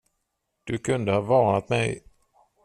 Du 0.63 0.77
kunde 0.77 1.11
ha 1.11 1.21
varnat 1.21 1.69
mig. 1.69 2.03